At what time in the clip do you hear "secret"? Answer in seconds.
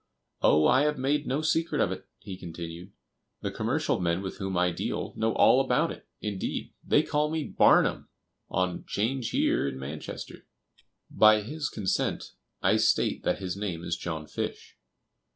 1.43-1.79